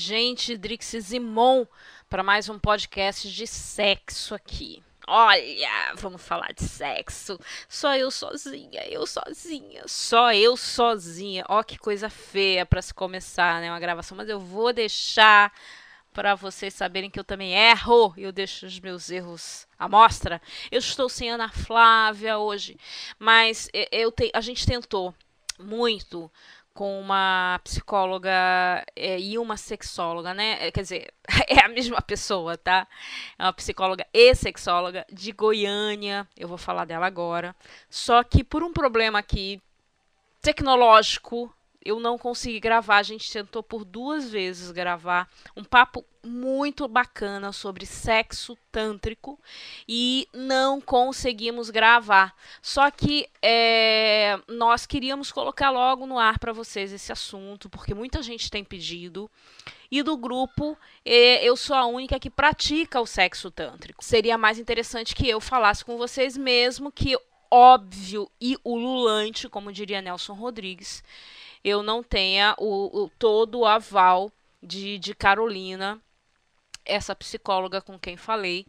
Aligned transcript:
gente, 0.00 0.56
Drix 0.56 0.96
Zimon, 0.98 1.66
para 2.08 2.22
mais 2.22 2.48
um 2.48 2.58
podcast 2.58 3.30
de 3.30 3.46
sexo 3.46 4.34
aqui. 4.34 4.82
Olha, 5.06 5.94
vamos 5.96 6.22
falar 6.22 6.52
de 6.54 6.64
sexo. 6.64 7.38
Só 7.68 7.94
eu 7.94 8.10
sozinha, 8.10 8.82
eu 8.88 9.06
sozinha, 9.06 9.82
só 9.86 10.32
eu 10.32 10.56
sozinha. 10.56 11.44
Ó, 11.48 11.62
que 11.62 11.76
coisa 11.76 12.08
feia 12.08 12.64
para 12.64 12.80
se 12.80 12.94
começar, 12.94 13.60
né, 13.60 13.70
uma 13.70 13.78
gravação, 13.78 14.16
mas 14.16 14.28
eu 14.28 14.40
vou 14.40 14.72
deixar 14.72 15.52
para 16.14 16.34
vocês 16.34 16.72
saberem 16.72 17.10
que 17.10 17.20
eu 17.20 17.24
também 17.24 17.52
erro, 17.52 18.14
eu 18.16 18.32
deixo 18.32 18.66
os 18.66 18.80
meus 18.80 19.10
erros 19.10 19.66
à 19.78 19.86
mostra. 19.86 20.40
Eu 20.70 20.78
estou 20.78 21.10
sem 21.10 21.30
Ana 21.30 21.50
Flávia 21.50 22.38
hoje, 22.38 22.78
mas 23.18 23.68
eu 23.92 24.10
te, 24.10 24.30
a 24.32 24.40
gente 24.40 24.66
tentou 24.66 25.14
muito 25.58 26.30
com 26.80 26.98
uma 26.98 27.60
psicóloga 27.62 28.32
é, 28.96 29.20
e 29.20 29.36
uma 29.36 29.58
sexóloga, 29.58 30.32
né? 30.32 30.56
É, 30.66 30.70
quer 30.72 30.80
dizer, 30.80 31.12
é 31.46 31.62
a 31.62 31.68
mesma 31.68 32.00
pessoa, 32.00 32.56
tá? 32.56 32.88
É 33.38 33.44
uma 33.44 33.52
psicóloga 33.52 34.06
e 34.14 34.34
sexóloga 34.34 35.04
de 35.12 35.30
Goiânia. 35.30 36.26
Eu 36.34 36.48
vou 36.48 36.56
falar 36.56 36.86
dela 36.86 37.06
agora. 37.06 37.54
Só 37.90 38.24
que 38.24 38.42
por 38.42 38.62
um 38.62 38.72
problema 38.72 39.18
aqui 39.18 39.60
tecnológico, 40.40 41.54
eu 41.84 42.00
não 42.00 42.16
consegui 42.16 42.58
gravar. 42.58 42.96
A 42.96 43.02
gente 43.02 43.30
tentou 43.30 43.62
por 43.62 43.84
duas 43.84 44.30
vezes 44.30 44.70
gravar 44.70 45.28
um 45.54 45.62
papo 45.62 46.02
muito 46.22 46.86
bacana 46.86 47.52
sobre 47.52 47.86
sexo 47.86 48.56
tântrico 48.70 49.38
e 49.88 50.28
não 50.32 50.80
conseguimos 50.80 51.70
gravar. 51.70 52.34
Só 52.60 52.90
que 52.90 53.28
é, 53.42 54.38
nós 54.48 54.86
queríamos 54.86 55.32
colocar 55.32 55.70
logo 55.70 56.06
no 56.06 56.18
ar 56.18 56.38
para 56.38 56.52
vocês 56.52 56.92
esse 56.92 57.10
assunto, 57.12 57.68
porque 57.70 57.94
muita 57.94 58.22
gente 58.22 58.50
tem 58.50 58.62
pedido. 58.62 59.30
E 59.90 60.02
do 60.02 60.16
grupo, 60.16 60.76
é, 61.04 61.44
eu 61.44 61.56
sou 61.56 61.74
a 61.74 61.86
única 61.86 62.20
que 62.20 62.30
pratica 62.30 63.00
o 63.00 63.06
sexo 63.06 63.50
tântrico. 63.50 64.04
Seria 64.04 64.38
mais 64.38 64.58
interessante 64.58 65.14
que 65.14 65.28
eu 65.28 65.40
falasse 65.40 65.84
com 65.84 65.96
vocês, 65.96 66.36
mesmo 66.36 66.92
que 66.92 67.18
óbvio 67.50 68.30
e 68.40 68.56
ululante, 68.64 69.48
como 69.48 69.72
diria 69.72 70.00
Nelson 70.00 70.34
Rodrigues, 70.34 71.02
eu 71.64 71.82
não 71.82 72.02
tenha 72.02 72.54
o, 72.58 73.04
o 73.04 73.10
todo 73.18 73.60
o 73.60 73.66
aval 73.66 74.30
de, 74.62 74.98
de 74.98 75.14
Carolina, 75.14 76.00
essa 76.90 77.14
psicóloga 77.14 77.80
com 77.80 77.98
quem 77.98 78.16
falei, 78.16 78.66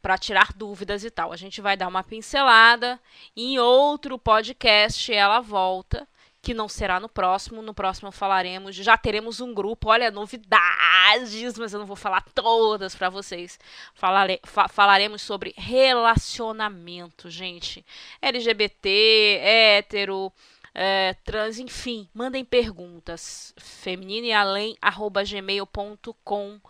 para 0.00 0.18
tirar 0.18 0.52
dúvidas 0.52 1.04
e 1.04 1.10
tal. 1.10 1.32
A 1.32 1.36
gente 1.36 1.60
vai 1.60 1.76
dar 1.76 1.88
uma 1.88 2.02
pincelada. 2.02 3.00
Em 3.36 3.58
outro 3.58 4.18
podcast 4.18 5.12
ela 5.12 5.40
volta, 5.40 6.08
que 6.40 6.54
não 6.54 6.68
será 6.68 6.98
no 7.00 7.08
próximo. 7.08 7.62
No 7.62 7.74
próximo 7.74 8.10
falaremos, 8.10 8.74
já 8.76 8.96
teremos 8.96 9.40
um 9.40 9.52
grupo. 9.52 9.90
Olha, 9.90 10.10
novidades, 10.10 11.58
mas 11.58 11.72
eu 11.72 11.80
não 11.80 11.86
vou 11.86 11.96
falar 11.96 12.22
todas 12.34 12.94
para 12.94 13.10
vocês. 13.10 13.58
Falare, 13.94 14.40
fa 14.44 14.68
falaremos 14.68 15.22
sobre 15.22 15.54
relacionamento, 15.56 17.28
gente. 17.30 17.84
LGBT, 18.22 19.40
hétero, 19.42 20.32
é, 20.80 21.12
trans, 21.24 21.58
enfim, 21.58 22.08
mandem 22.14 22.44
perguntas. 22.44 23.52
Feminino 23.58 24.28
e 24.28 24.32
além, 24.32 24.76
arroba 24.80 25.24
gmail.com. 25.24 26.60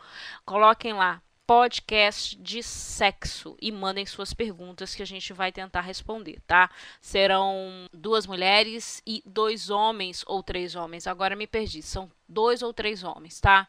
Coloquem 0.47 0.95
lá 0.95 1.21
podcast 1.47 2.35
de 2.39 2.63
sexo 2.63 3.55
e 3.61 3.71
mandem 3.71 4.07
suas 4.07 4.33
perguntas 4.33 4.95
que 4.95 5.03
a 5.03 5.07
gente 5.07 5.35
vai 5.35 5.53
tentar 5.53 5.83
responder, 5.83 6.41
tá? 6.47 6.71
Serão 7.03 7.87
duas 7.93 8.27
mulheres 8.27 9.03
e 9.07 9.23
dois 9.27 9.69
homens 9.69 10.25
ou 10.27 10.43
três 10.43 10.75
homens. 10.75 11.07
Agora 11.07 11.37
me 11.37 11.47
perdi. 11.47 11.83
São 11.83 12.11
dois 12.27 12.63
ou 12.63 12.73
três 12.73 13.05
homens, 13.05 13.41
tá? 13.41 13.69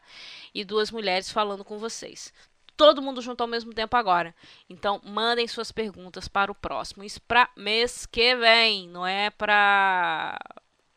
E 0.54 0.64
duas 0.64 0.90
mulheres 0.90 1.30
falando 1.30 1.64
com 1.64 1.78
vocês 1.78 2.32
todo 2.80 3.02
mundo 3.02 3.20
junto 3.20 3.42
ao 3.42 3.46
mesmo 3.46 3.74
tempo 3.74 3.94
agora. 3.94 4.34
Então, 4.66 5.02
mandem 5.04 5.46
suas 5.46 5.70
perguntas 5.70 6.26
para 6.26 6.50
o 6.50 6.54
próximo. 6.54 7.04
Isso 7.04 7.20
para 7.20 7.50
mês 7.54 8.06
que 8.06 8.34
vem, 8.36 8.88
não 8.88 9.06
é 9.06 9.28
para 9.28 10.38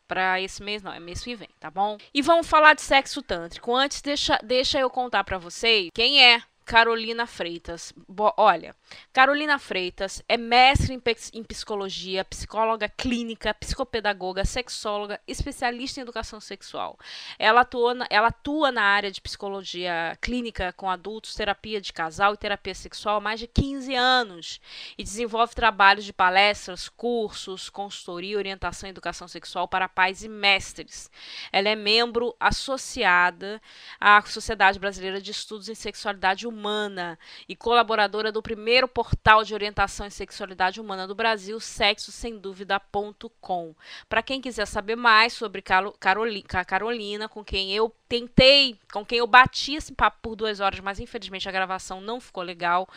para 0.08 0.40
esse 0.40 0.62
mês, 0.62 0.82
não, 0.82 0.92
é 0.92 1.00
mês 1.00 1.22
que 1.22 1.34
vem, 1.34 1.48
tá 1.60 1.70
bom? 1.70 1.98
E 2.12 2.22
vamos 2.22 2.46
falar 2.46 2.74
de 2.74 2.80
sexo 2.80 3.20
tântrico. 3.20 3.74
Antes, 3.74 4.00
deixa, 4.00 4.38
deixa 4.42 4.78
eu 4.78 4.88
contar 4.88 5.24
para 5.24 5.36
vocês 5.36 5.90
quem 5.92 6.24
é 6.24 6.42
Carolina 6.64 7.26
Freitas. 7.26 7.92
Bo 8.08 8.32
olha, 8.38 8.74
Carolina 9.12 9.58
Freitas 9.58 10.22
é 10.28 10.36
mestre 10.36 10.92
em, 11.32 11.44
psicologia, 11.44 12.24
psicóloga 12.24 12.88
clínica, 12.88 13.54
psicopedagoga, 13.54 14.44
sexóloga, 14.44 15.20
especialista 15.26 16.00
em 16.00 16.02
educação 16.02 16.40
sexual. 16.40 16.98
Ela 17.38 17.62
atua, 17.62 17.94
na, 17.94 18.06
ela 18.10 18.28
atua 18.28 18.72
na 18.72 18.82
área 18.82 19.10
de 19.10 19.20
psicologia 19.20 20.18
clínica 20.20 20.72
com 20.72 20.90
adultos, 20.90 21.34
terapia 21.34 21.80
de 21.80 21.92
casal 21.92 22.34
e 22.34 22.38
terapia 22.38 22.74
sexual 22.74 23.16
há 23.16 23.20
mais 23.20 23.40
de 23.40 23.46
15 23.46 23.94
anos 23.94 24.60
e 24.98 25.02
desenvolve 25.02 25.54
trabalhos 25.54 26.04
de 26.04 26.12
palestras, 26.12 26.88
cursos, 26.88 27.70
consultoria 27.70 28.38
orientação 28.38 28.88
em 28.88 28.90
educação 28.90 29.28
sexual 29.28 29.68
para 29.68 29.88
pais 29.88 30.22
e 30.24 30.28
mestres. 30.28 31.10
Ela 31.52 31.68
é 31.68 31.76
membro 31.76 32.34
associada 32.38 33.60
à 34.00 34.20
Sociedade 34.22 34.78
Brasileira 34.78 35.20
de 35.20 35.30
Estudos 35.30 35.68
em 35.68 35.74
Sexualidade 35.74 36.46
Humana 36.46 37.18
e 37.48 37.54
colaboradora 37.56 38.32
do 38.32 38.42
primeiro 38.42 38.83
portal 38.88 39.44
de 39.44 39.54
orientação 39.54 40.06
em 40.06 40.10
sexualidade 40.10 40.80
humana 40.80 41.06
do 41.06 41.14
Brasil, 41.14 41.60
sexossemdúvida.com. 41.60 43.74
Para 44.08 44.22
quem 44.22 44.40
quiser 44.40 44.66
saber 44.66 44.96
mais 44.96 45.32
sobre 45.32 45.62
Carolina, 45.62 47.28
com 47.28 47.44
quem 47.44 47.72
eu 47.72 47.94
tentei, 48.08 48.76
com 48.92 49.04
quem 49.04 49.18
eu 49.18 49.26
bati 49.26 49.74
esse 49.74 49.92
papo 49.92 50.18
por 50.22 50.36
duas 50.36 50.60
horas, 50.60 50.80
mas 50.80 51.00
infelizmente 51.00 51.48
a 51.48 51.52
gravação 51.52 52.00
não 52.00 52.20
ficou 52.20 52.42
legal, 52.42 52.88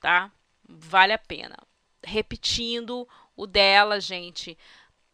tá? 0.00 0.32
Vale 0.68 1.12
a 1.12 1.18
pena. 1.18 1.56
Repetindo 2.04 3.08
o 3.36 3.46
dela, 3.46 4.00
gente, 4.00 4.58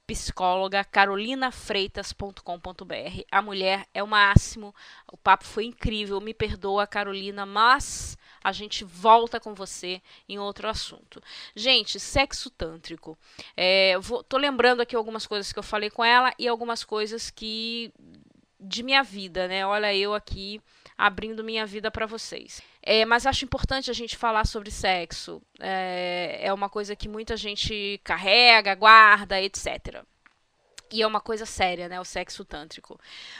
psicóloga 0.08 0.82
carolinafreitas.com.br. 0.82 3.22
A 3.30 3.42
mulher 3.42 3.86
é 3.92 4.02
o 4.02 4.06
máximo. 4.06 4.74
O 5.12 5.18
papo 5.18 5.44
foi 5.44 5.66
incrível. 5.66 6.18
Me 6.18 6.32
perdoa, 6.32 6.86
Carolina, 6.86 7.44
mas 7.44 8.16
a 8.42 8.50
gente 8.50 8.84
volta 8.84 9.38
com 9.38 9.54
você 9.54 10.00
em 10.26 10.38
outro 10.38 10.66
assunto. 10.66 11.22
Gente, 11.54 12.00
sexo 12.00 12.48
tântrico. 12.48 13.18
É, 13.54 13.98
vou, 13.98 14.24
tô 14.24 14.38
lembrando 14.38 14.80
aqui 14.80 14.96
algumas 14.96 15.26
coisas 15.26 15.52
que 15.52 15.58
eu 15.58 15.62
falei 15.62 15.90
com 15.90 16.02
ela 16.02 16.32
e 16.38 16.48
algumas 16.48 16.82
coisas 16.82 17.28
que 17.28 17.92
de 18.58 18.82
minha 18.82 19.02
vida, 19.02 19.46
né? 19.46 19.66
Olha 19.66 19.94
eu 19.94 20.14
aqui 20.14 20.58
abrindo 20.98 21.44
minha 21.44 21.64
vida 21.64 21.92
para 21.92 22.04
vocês. 22.04 22.60
É, 22.82 23.04
mas 23.04 23.24
acho 23.24 23.44
importante 23.44 23.88
a 23.88 23.94
gente 23.94 24.16
falar 24.16 24.44
sobre 24.44 24.70
sexo. 24.72 25.40
É, 25.60 26.40
é 26.42 26.52
uma 26.52 26.68
coisa 26.68 26.96
que 26.96 27.08
muita 27.08 27.36
gente 27.36 28.00
carrega, 28.02 28.74
guarda, 28.74 29.40
etc. 29.40 30.02
E 30.90 31.00
é 31.00 31.06
uma 31.06 31.20
coisa 31.20 31.46
séria, 31.46 31.88
né? 31.88 32.00
O 32.00 32.04
sexo 32.04 32.44
tântrico. 32.44 32.98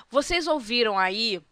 Vocês 0.08 0.46
ouviram 0.46 0.96
aí 0.96 1.42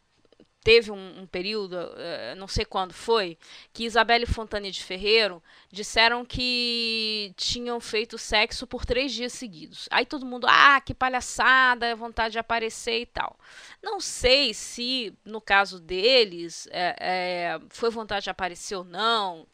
teve 0.66 0.90
um, 0.90 1.20
um 1.20 1.26
período, 1.28 1.76
uh, 1.76 2.34
não 2.36 2.48
sei 2.48 2.64
quando 2.64 2.92
foi, 2.92 3.38
que 3.72 3.84
Isabelle 3.84 4.26
Fontane 4.26 4.72
de 4.72 4.82
Ferreiro 4.82 5.40
disseram 5.70 6.24
que 6.24 7.32
tinham 7.36 7.78
feito 7.78 8.18
sexo 8.18 8.66
por 8.66 8.84
três 8.84 9.12
dias 9.12 9.32
seguidos. 9.32 9.88
Aí 9.92 10.04
todo 10.04 10.26
mundo, 10.26 10.44
ah, 10.50 10.80
que 10.80 10.92
palhaçada, 10.92 11.94
vontade 11.94 12.32
de 12.32 12.40
aparecer 12.40 13.02
e 13.02 13.06
tal. 13.06 13.38
Não 13.80 14.00
sei 14.00 14.52
se, 14.52 15.16
no 15.24 15.40
caso 15.40 15.78
deles, 15.78 16.66
é, 16.72 16.96
é, 16.98 17.60
foi 17.70 17.88
vontade 17.88 18.24
de 18.24 18.30
aparecer 18.30 18.74
ou 18.74 18.82
não. 18.82 19.46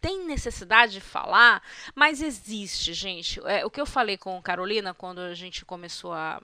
tem 0.00 0.24
necessidade 0.26 0.92
de 0.92 1.00
falar, 1.02 1.62
mas 1.94 2.22
existe, 2.22 2.94
gente. 2.94 3.40
É, 3.44 3.66
o 3.66 3.70
que 3.70 3.80
eu 3.80 3.84
falei 3.86 4.16
com 4.16 4.40
Carolina 4.40 4.94
quando 4.94 5.18
a 5.20 5.34
gente 5.34 5.66
começou 5.66 6.14
a, 6.14 6.40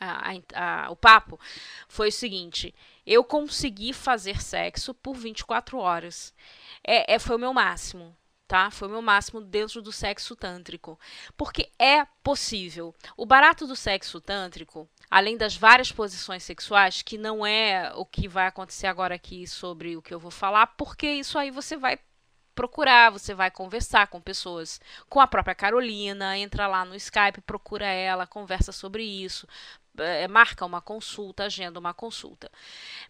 a, 0.00 0.32
a, 0.54 0.90
o 0.90 0.96
papo 0.96 1.38
foi 1.86 2.08
o 2.08 2.12
seguinte: 2.12 2.74
eu 3.06 3.22
consegui 3.22 3.92
fazer 3.92 4.40
sexo 4.40 4.94
por 4.94 5.14
24 5.14 5.78
horas. 5.78 6.34
É, 6.82 7.14
é, 7.14 7.18
foi 7.18 7.36
o 7.36 7.38
meu 7.38 7.52
máximo. 7.52 8.16
Tá? 8.48 8.68
Foi 8.68 8.88
o 8.88 8.90
meu 8.90 9.02
máximo 9.02 9.40
dentro 9.40 9.80
do 9.80 9.92
sexo 9.92 10.34
tântrico. 10.34 10.98
Porque 11.36 11.70
é 11.78 12.04
possível. 12.20 12.92
O 13.16 13.24
barato 13.24 13.64
do 13.64 13.76
sexo 13.76 14.20
tântrico, 14.20 14.88
além 15.08 15.36
das 15.36 15.54
várias 15.54 15.92
posições 15.92 16.42
sexuais, 16.42 17.00
que 17.00 17.16
não 17.16 17.46
é 17.46 17.92
o 17.94 18.04
que 18.04 18.26
vai 18.26 18.48
acontecer 18.48 18.88
agora 18.88 19.14
aqui 19.14 19.46
sobre 19.46 19.96
o 19.96 20.02
que 20.02 20.12
eu 20.12 20.18
vou 20.18 20.32
falar, 20.32 20.66
porque 20.66 21.06
isso 21.06 21.38
aí 21.38 21.52
você 21.52 21.76
vai 21.76 21.96
procurar, 22.60 23.10
você 23.10 23.32
vai 23.32 23.50
conversar 23.50 24.08
com 24.08 24.20
pessoas, 24.20 24.80
com 25.08 25.18
a 25.18 25.26
própria 25.26 25.54
Carolina, 25.54 26.36
entra 26.36 26.66
lá 26.66 26.84
no 26.84 26.94
Skype, 26.94 27.40
procura 27.40 27.86
ela, 27.86 28.26
conversa 28.26 28.70
sobre 28.70 29.02
isso, 29.02 29.46
é, 29.98 30.28
marca 30.28 30.64
uma 30.64 30.80
consulta, 30.80 31.44
agenda 31.44 31.78
uma 31.78 31.94
consulta. 31.94 32.50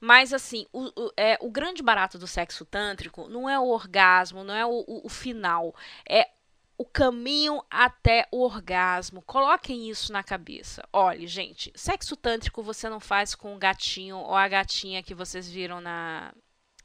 Mas, 0.01 0.33
assim, 0.33 0.67
o, 0.73 0.87
o, 0.87 1.13
é, 1.17 1.39
o 1.41 1.51
grande 1.51 1.83
barato 1.83 2.19
do 2.19 2.27
sexo 2.27 2.65
tântrico 2.65 3.29
não 3.29 3.49
é 3.49 3.59
o 3.59 3.69
orgasmo, 3.69 4.45
não 4.45 4.55
é 4.55 4.65
o, 4.65 4.85
o, 4.87 5.07
o 5.07 5.09
final, 5.09 5.75
é 6.09 6.29
o 6.79 6.85
caminho 6.87 7.63
até 7.71 8.27
o 8.33 8.43
orgasmo. 8.43 9.21
Coloquem 9.23 9.91
isso 9.91 10.13
na 10.13 10.23
cabeça. 10.23 10.83
Olhe, 10.91 11.27
gente, 11.27 11.71
sexo 11.75 12.17
tântrico 12.17 12.63
você 12.63 12.89
não 12.89 12.99
faz 12.99 13.35
com 13.35 13.55
o 13.55 13.59
gatinho 13.59 14.17
ou 14.17 14.35
a 14.35 14.49
gatinha 14.49 15.03
que 15.03 15.15
vocês 15.15 15.47
viram 15.47 15.79
na, 15.79 16.33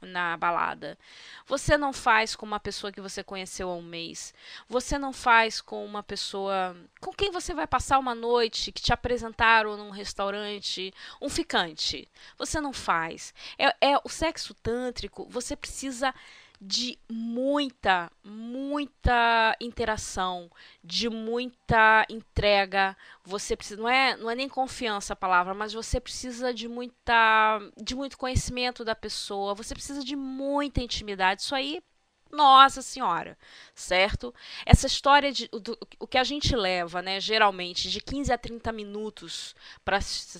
na 0.00 0.36
balada. 0.36 0.98
Você 1.46 1.76
não 1.76 1.92
faz 1.92 2.36
com 2.36 2.44
uma 2.44 2.60
pessoa 2.60 2.92
que 2.92 3.00
você 3.00 3.22
conheceu 3.22 3.70
há 3.70 3.74
um 3.74 3.82
mês. 3.82 4.34
Você 4.68 4.98
não 4.98 5.12
faz 5.12 5.60
com 5.60 5.84
uma 5.84 6.02
pessoa 6.02 6.76
com 7.00 7.12
quem 7.12 7.30
você 7.30 7.54
vai 7.54 7.66
passar 7.66 7.98
uma 7.98 8.14
noite, 8.14 8.72
que 8.72 8.82
te 8.82 8.92
apresentaram 8.92 9.76
num 9.76 9.90
restaurante, 9.90 10.92
um 11.20 11.28
ficante. 11.28 12.08
Você 12.38 12.60
não 12.60 12.72
faz. 12.72 13.32
É, 13.58 13.92
é 13.92 13.98
o 14.04 14.08
sexo 14.08 14.54
tântrico. 14.54 15.26
Você 15.30 15.54
precisa 15.54 16.14
de 16.60 16.98
muita, 17.10 18.10
muita 18.24 19.56
interação, 19.60 20.50
de 20.82 21.08
muita 21.08 22.06
entrega. 22.08 22.96
Você 23.24 23.56
precisa, 23.56 23.80
não 23.80 23.88
é, 23.88 24.16
não 24.16 24.30
é 24.30 24.34
nem 24.34 24.48
confiança 24.48 25.12
a 25.12 25.16
palavra, 25.16 25.54
mas 25.54 25.72
você 25.72 26.00
precisa 26.00 26.52
de 26.52 26.68
muita, 26.68 27.60
de 27.82 27.94
muito 27.94 28.18
conhecimento 28.18 28.84
da 28.84 28.94
pessoa. 28.94 29.54
Você 29.54 29.74
precisa 29.74 30.02
de 30.04 30.16
muita 30.16 30.80
intimidade. 30.80 31.42
Isso 31.42 31.54
aí 31.54 31.82
nossa 32.30 32.82
Senhora, 32.82 33.36
certo? 33.74 34.34
Essa 34.64 34.86
história 34.86 35.32
de 35.32 35.48
do, 35.48 35.78
o 35.98 36.06
que 36.06 36.18
a 36.18 36.24
gente 36.24 36.54
leva, 36.54 37.00
né, 37.00 37.20
geralmente 37.20 37.90
de 37.90 38.00
15 38.00 38.32
a 38.32 38.38
30 38.38 38.72
minutos 38.72 39.54
para 39.84 39.98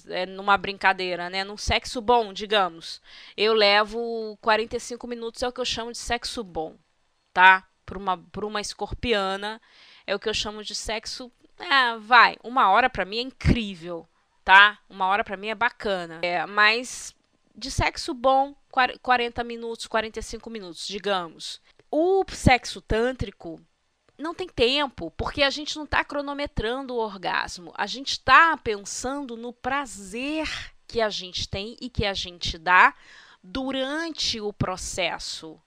é, 0.09 0.27
numa 0.27 0.57
brincadeira, 0.57 1.31
né, 1.31 1.45
num 1.45 1.57
sexo 1.57 2.01
bom, 2.01 2.33
digamos. 2.33 3.01
Eu 3.37 3.55
levo 3.55 4.37
45 4.41 5.07
minutos 5.07 5.43
é 5.43 5.49
o 5.49 5.53
que 5.53 5.61
eu 5.61 5.65
chamo 5.65 5.93
de 5.93 5.99
sexo 5.99 6.43
bom, 6.45 6.77
tá? 7.33 7.67
Para 7.85 7.99
uma 7.99 8.19
para 8.19 8.47
uma 8.47 8.61
escorpiana 8.61 9.61
é 10.07 10.15
o 10.15 10.19
que 10.19 10.29
eu 10.29 10.35
chamo 10.35 10.63
de 10.63 10.75
sexo, 10.75 11.33
é, 11.59 11.97
vai, 11.99 12.37
uma 12.45 12.69
hora 12.71 12.89
para 12.89 13.05
mim 13.05 13.19
é 13.19 13.23
incrível, 13.23 14.07
tá? 14.45 14.79
Uma 14.89 15.07
hora 15.07 15.25
para 15.25 15.37
mim 15.37 15.49
é 15.49 15.55
bacana. 15.55 16.21
É, 16.23 16.45
mas 16.47 17.15
de 17.55 17.71
sexo 17.71 18.13
bom, 18.13 18.55
40 19.03 19.43
minutos, 19.43 19.87
45 19.87 20.51
minutos, 20.51 20.87
digamos. 20.87 21.61
O 21.99 22.27
sexo 22.29 22.83
tântrico 22.83 23.59
não 24.19 24.35
tem 24.35 24.47
tempo, 24.47 25.11
porque 25.13 25.43
a 25.43 25.49
gente 25.49 25.77
não 25.77 25.85
está 25.85 26.05
cronometrando 26.05 26.95
o 26.95 26.99
orgasmo. 26.99 27.73
A 27.75 27.87
gente 27.87 28.11
está 28.11 28.55
pensando 28.59 29.35
no 29.35 29.51
prazer 29.51 30.47
que 30.87 31.01
a 31.01 31.09
gente 31.09 31.49
tem 31.49 31.75
e 31.81 31.89
que 31.89 32.05
a 32.05 32.13
gente 32.13 32.59
dá 32.59 32.95
durante 33.43 34.39
o 34.43 34.53
processo. 34.53 35.59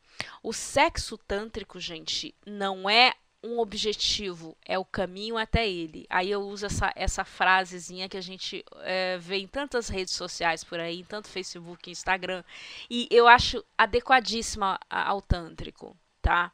O 0.44 0.54
sexo 0.54 1.18
tântrico, 1.18 1.80
gente, 1.80 2.36
não 2.46 2.88
é 2.88 3.16
um 3.44 3.58
objetivo, 3.58 4.56
é 4.64 4.78
o 4.78 4.86
caminho 4.86 5.36
até 5.36 5.68
ele. 5.68 6.06
Aí 6.12 6.30
eu 6.30 6.42
uso 6.42 6.68
essa, 6.68 6.94
essa 6.96 7.26
frasezinha 7.26 8.08
que 8.08 8.18
a 8.18 8.22
gente 8.22 8.64
é, 8.82 9.18
vê 9.18 9.38
em 9.38 9.48
tantas 9.48 9.90
redes 9.90 10.14
sociais 10.14 10.64
por 10.64 10.80
aí, 10.80 11.00
em 11.00 11.04
tanto 11.04 11.28
Facebook, 11.28 11.90
Instagram, 11.90 12.44
e 12.88 13.08
eu 13.10 13.28
acho 13.28 13.66
adequadíssima 13.76 14.80
ao 14.88 15.24
tântrico 15.24 15.98
tá? 16.22 16.52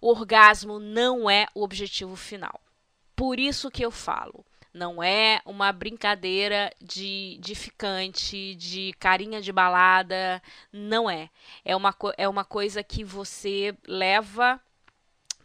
O 0.00 0.10
orgasmo 0.10 0.78
não 0.78 1.28
é 1.28 1.46
o 1.54 1.62
objetivo 1.62 2.16
final. 2.16 2.60
Por 3.14 3.38
isso 3.38 3.70
que 3.70 3.84
eu 3.84 3.90
falo, 3.90 4.44
não 4.72 5.02
é 5.02 5.40
uma 5.46 5.72
brincadeira 5.72 6.70
de, 6.80 7.38
de 7.40 7.54
ficante, 7.54 8.54
de 8.56 8.92
carinha 8.98 9.40
de 9.40 9.50
balada, 9.50 10.42
não 10.70 11.08
é. 11.08 11.30
É 11.64 11.74
uma, 11.74 11.94
é 12.18 12.28
uma 12.28 12.44
coisa 12.44 12.82
que 12.82 13.02
você 13.02 13.74
leva 13.86 14.60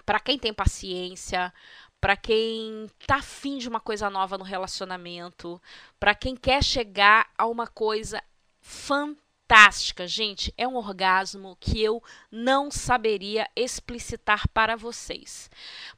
para 0.06 0.20
quem 0.20 0.38
tem 0.38 0.54
paciência, 0.54 1.54
para 2.02 2.18
quem 2.18 2.90
tá 3.08 3.16
afim 3.16 3.58
de 3.58 3.70
uma 3.70 3.80
coisa 3.80 4.10
nova 4.10 4.38
no 4.38 4.44
relacionamento, 4.44 5.62
para 6.00 6.14
quem 6.14 6.36
quer 6.36 6.62
chegar 6.62 7.30
a 7.38 7.46
uma 7.46 7.68
coisa 7.68 8.22
fantástica 8.60 9.31
fantástica, 9.52 10.08
gente. 10.08 10.54
É 10.58 10.66
um 10.66 10.78
orgasmo 10.78 11.58
que 11.60 11.82
eu 11.84 12.02
não 12.32 12.72
saberia 12.72 13.50
explicitar 13.54 14.48
para 14.48 14.78
vocês. 14.78 15.50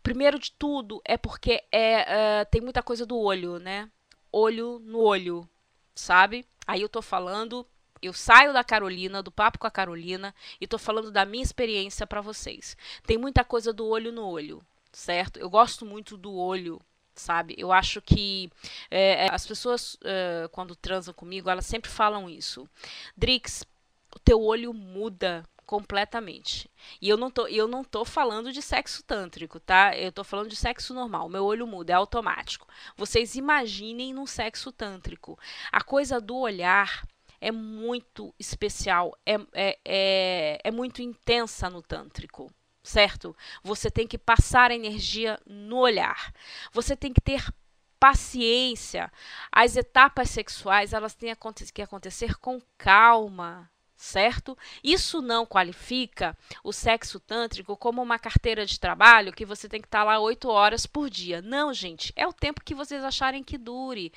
Primeiro 0.02 0.40
de 0.40 0.52
tudo 0.54 1.00
é 1.06 1.18
porque 1.18 1.64
é, 1.72 2.40
é, 2.40 2.46
tem 2.46 2.62
muita 2.62 2.82
coisa 2.82 3.06
do 3.06 3.16
olho, 3.16 3.60
né? 3.60 3.92
Olho 4.32 4.80
no 4.80 5.00
olho, 5.00 5.48
sabe? 5.94 6.48
Aí 6.66 6.82
eu 6.82 6.90
tô 6.90 7.02
falando 7.02 7.68
eu 8.02 8.12
saio 8.12 8.52
da 8.52 8.66
Carolina, 8.66 9.24
do 9.24 9.32
papo 9.32 9.58
com 9.58 9.68
a 9.68 9.72
Carolina, 9.72 10.36
e 10.60 10.68
tô 10.68 10.78
falando 10.78 11.10
da 11.10 11.24
minha 11.24 11.44
experiência 11.44 12.06
para 12.06 12.20
vocês. 12.20 12.76
Tem 13.06 13.18
muita 13.18 13.46
coisa 13.46 13.72
do 13.72 13.88
olho 13.88 14.12
no 14.12 14.28
olho, 14.28 14.62
certo? 14.92 15.40
Eu 15.40 15.50
gosto 15.50 15.86
muito 15.86 16.18
do 16.18 16.36
olho 16.36 16.82
sabe? 17.15 17.56
Eu 17.57 17.71
acho 17.71 18.02
que 18.02 18.49
é, 18.90 19.28
as 19.31 19.45
pessoas, 19.45 19.97
é, 20.04 20.47
quando 20.52 20.76
transam 20.76 21.14
comigo, 21.14 21.49
elas 21.49 21.66
sempre 21.66 21.90
falam 21.90 22.30
isso. 22.30 22.68
Drix, 23.16 23.66
o 24.16 24.19
teu 24.19 24.42
olho 24.42 24.73
muda 24.73 25.44
completamente. 25.66 26.69
E 27.02 27.09
eu 27.09 27.18
não 27.18 27.31
tô, 27.31 27.47
eu 27.47 27.68
não 27.68 27.83
tô 27.83 28.06
falando 28.06 28.52
de 28.52 28.61
sexo 28.61 29.04
tântrico, 29.04 29.59
tá? 29.59 29.97
Eu 29.97 30.11
tô 30.11 30.23
falando 30.23 30.49
de 30.49 30.56
sexo 30.56 30.94
normal. 30.94 31.30
Meu 31.30 31.44
olho 31.45 31.66
muda, 31.66 31.94
é 31.94 31.95
automático. 31.95 32.68
Vocês 32.95 33.35
imaginem 33.35 34.14
no 34.14 34.28
sexo 34.28 34.71
tântrico. 34.71 35.38
A 35.71 35.81
coisa 35.81 36.19
do 36.19 36.35
olhar 36.38 37.07
é 37.40 37.52
muito 37.52 38.33
especial, 38.40 39.18
é, 39.26 39.33
é, 39.54 39.80
é, 39.83 40.59
é 40.64 40.71
muito 40.71 41.02
intensa 41.02 41.69
no 41.69 41.81
tântrico 41.81 42.49
certo? 42.83 43.35
Você 43.63 43.90
tem 43.90 44.06
que 44.06 44.18
passar 44.18 44.69
a 44.69 44.75
energia 44.75 45.40
no 45.45 45.78
olhar. 45.78 46.33
Você 46.71 46.95
tem 46.95 47.13
que 47.13 47.21
ter 47.21 47.44
paciência. 47.99 49.09
As 49.49 49.78
etapas 49.78 50.30
sexuais, 50.30 50.92
elas 50.92 51.16
têm 51.16 51.33
que 51.73 51.81
acontecer 51.81 52.35
com 52.35 52.61
calma, 52.78 53.71
certo? 53.95 54.57
Isso 54.83 55.21
não 55.21 55.45
qualifica 55.45 56.37
o 56.61 56.73
sexo 56.73 57.18
tântrico 57.21 57.78
como 57.78 58.02
uma 58.02 58.19
carteira 58.19 58.66
de 58.66 58.78
trabalho 58.78 59.31
que 59.31 59.45
você 59.45 59.69
tem 59.69 59.80
que 59.80 59.87
estar 59.87 60.04
lá 60.04 60.19
oito 60.19 60.49
horas 60.49 60.85
por 60.85 61.09
dia. 61.09 61.42
Não, 61.42 61.73
gente, 61.73 62.11
é 62.18 62.28
o 62.28 62.33
tempo 62.33 62.63
que 62.63 62.75
vocês 62.75 63.02
acharem 63.06 63.42
que 63.42 63.57
dure, 63.57 64.11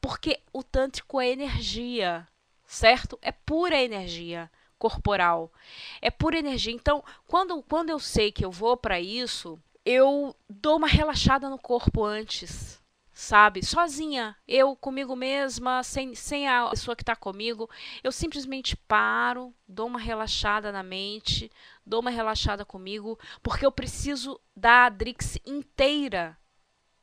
porque 0.00 0.40
o 0.52 0.62
tântrico 0.62 1.20
é 1.20 1.28
energia, 1.28 2.26
certo? 2.64 3.18
É 3.20 3.32
pura 3.32 3.76
energia 3.76 4.48
corporal. 4.82 5.52
É 6.00 6.10
pura 6.10 6.36
energia. 6.36 6.72
Então, 6.72 7.04
quando, 7.28 7.62
quando 7.62 7.90
eu 7.90 8.00
sei 8.00 8.32
que 8.32 8.44
eu 8.44 8.50
vou 8.50 8.76
para 8.76 9.00
isso, 9.00 9.56
eu 9.84 10.34
dou 10.50 10.76
uma 10.76 10.88
relaxada 10.88 11.48
no 11.48 11.56
corpo 11.56 12.02
antes, 12.02 12.82
sabe? 13.12 13.64
Sozinha, 13.64 14.36
eu 14.48 14.74
comigo 14.74 15.14
mesma, 15.14 15.84
sem, 15.84 16.16
sem 16.16 16.48
a 16.48 16.68
pessoa 16.70 16.96
que 16.96 17.04
está 17.04 17.14
comigo, 17.14 17.70
eu 18.02 18.10
simplesmente 18.10 18.74
paro, 18.74 19.54
dou 19.68 19.86
uma 19.86 20.00
relaxada 20.00 20.72
na 20.72 20.82
mente, 20.82 21.48
dou 21.86 22.00
uma 22.00 22.10
relaxada 22.10 22.64
comigo, 22.64 23.16
porque 23.40 23.64
eu 23.64 23.70
preciso 23.70 24.40
da 24.56 24.88
Drix 24.88 25.38
inteira 25.46 26.36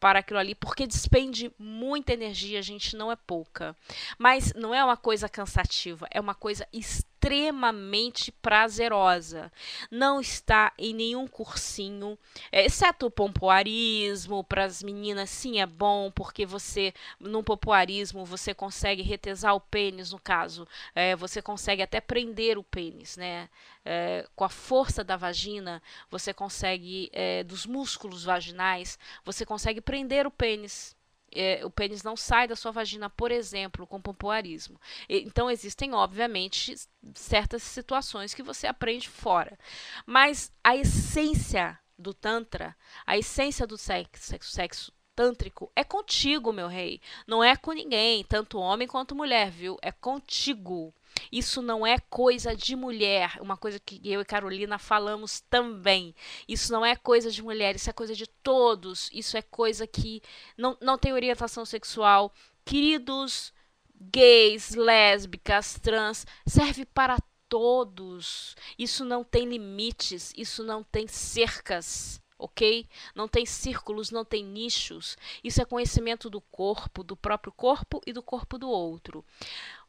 para 0.02 0.20
aquilo 0.20 0.40
ali, 0.40 0.54
porque 0.56 0.86
despende 0.86 1.52
muita 1.58 2.14
energia, 2.14 2.62
gente, 2.62 2.96
não 2.96 3.10
é 3.12 3.16
pouca. 3.16 3.76
Mas 4.18 4.54
não 4.54 4.74
é 4.74 4.84
uma 4.84 4.98
coisa 4.98 5.28
cansativa, 5.28 6.08
é 6.10 6.20
uma 6.20 6.34
coisa 6.34 6.68
extremamente 6.74 7.19
extremamente 7.20 8.32
prazerosa. 8.32 9.52
Não 9.92 10.22
está 10.22 10.72
em 10.78 10.94
nenhum 10.94 11.28
cursinho, 11.28 12.18
é, 12.50 12.66
exceto 12.66 13.08
o 13.08 13.12
pompoarismo, 13.12 14.44
para 14.44 14.64
as 14.64 14.82
meninas 14.82 15.30
sim 15.30 15.60
é 15.60 15.66
bom, 15.66 16.10
porque 16.12 16.46
você, 16.46 16.94
no 17.20 17.44
pompoarismo, 17.44 18.26
você 18.26 18.54
consegue 18.54 19.02
retesar 19.02 19.54
o 19.54 19.60
pênis, 19.60 20.12
no 20.12 20.20
caso, 20.20 20.66
é, 20.96 21.14
você 21.16 21.42
consegue 21.42 21.82
até 21.82 22.00
prender 22.00 22.58
o 22.58 22.64
pênis, 22.64 23.18
né? 23.18 23.50
É, 23.84 24.26
com 24.36 24.44
a 24.44 24.50
força 24.50 25.04
da 25.04 25.18
vagina, 25.18 25.82
você 26.10 26.34
consegue, 26.34 27.10
é, 27.12 27.44
dos 27.44 27.66
músculos 27.66 28.24
vaginais, 28.24 28.98
você 29.26 29.46
consegue 29.46 29.82
prender 29.82 30.26
o 30.26 30.32
pênis 30.32 30.96
é, 31.34 31.66
o 31.66 31.70
pênis 31.70 32.04
não 32.04 32.16
sai 32.16 32.48
da 32.48 32.56
sua 32.56 32.72
vagina, 32.72 33.10
por 33.10 33.32
exemplo, 33.32 33.88
com 33.88 34.02
pompoarismo. 34.02 34.80
Então, 35.08 35.50
existem, 35.50 35.94
obviamente, 35.94 36.76
certas 37.14 37.64
situações 37.64 38.34
que 38.34 38.44
você 38.44 38.68
aprende 38.68 39.10
fora. 39.10 39.58
Mas 40.06 40.52
a 40.64 40.76
essência 40.76 41.78
do 41.98 42.14
Tantra, 42.14 42.76
a 43.06 43.18
essência 43.18 43.68
do 43.68 43.78
sexo, 43.78 44.24
sexo, 44.24 44.52
sexo 44.52 44.99
tântrico 45.20 45.70
é 45.76 45.84
contigo, 45.84 46.54
meu 46.54 46.70
rei. 46.70 47.02
Não 47.28 47.44
é 47.44 47.54
com 47.54 47.74
ninguém, 47.74 48.24
tanto 48.24 48.58
homem 48.58 48.88
quanto 48.88 49.14
mulher, 49.14 49.52
viu? 49.52 49.78
É 49.82 49.92
contigo. 49.92 50.94
Isso 51.30 51.62
não 51.62 51.86
é 51.86 52.00
coisa 52.00 52.56
de 52.56 52.74
mulher, 52.74 53.38
uma 53.42 53.58
coisa 53.58 53.78
que 53.82 54.00
eu 54.02 54.22
e 54.22 54.26
Carolina 54.26 54.80
falamos 54.80 55.42
também. 55.42 56.16
Isso 56.48 56.72
não 56.72 56.86
é 56.86 56.96
coisa 56.96 57.30
de 57.30 57.44
mulher, 57.44 57.76
isso 57.76 57.90
é 57.90 57.94
coisa 57.94 58.16
de 58.16 58.26
todos. 58.28 59.10
Isso 59.12 59.36
é 59.36 59.42
coisa 59.42 59.86
que 59.86 60.22
não, 60.58 60.78
não 60.80 60.98
tem 60.98 61.12
orientação 61.12 61.66
sexual. 61.66 62.34
Queridos 62.64 63.52
gays, 64.00 64.74
lésbicas, 64.74 65.78
trans, 65.82 66.26
serve 66.48 66.86
para 66.86 67.18
todos. 67.50 68.56
Isso 68.78 69.04
não 69.04 69.26
tem 69.26 69.50
limites, 69.50 70.32
isso 70.38 70.64
não 70.64 70.82
tem 70.82 71.08
cercas 71.08 72.22
ok? 72.40 72.88
Não 73.14 73.28
tem 73.28 73.46
círculos, 73.46 74.10
não 74.10 74.24
tem 74.24 74.44
nichos. 74.44 75.18
Isso 75.44 75.62
é 75.62 75.66
conhecimento 75.66 76.30
do 76.30 76.40
corpo, 76.40 77.04
do 77.04 77.16
próprio 77.16 77.52
corpo 77.52 78.02
e 78.08 78.14
do 78.14 78.24
corpo 78.24 78.58
do 78.58 78.70
outro. 78.70 79.24